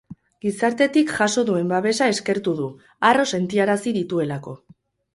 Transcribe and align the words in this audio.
Gizartetik 0.45 1.13
jaso 1.17 1.43
duen 1.51 1.69
babesa 1.75 2.09
eskertu 2.15 2.57
du, 2.63 2.73
harro 3.11 3.31
sentiarazi 3.37 3.99
dituelako. 4.03 4.61